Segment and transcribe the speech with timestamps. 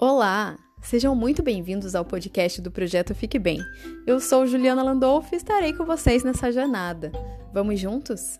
[0.00, 0.56] Olá!
[0.80, 3.58] Sejam muito bem-vindos ao podcast do Projeto Fique Bem.
[4.06, 7.10] Eu sou Juliana Landolfo e estarei com vocês nessa jornada.
[7.52, 8.38] Vamos juntos?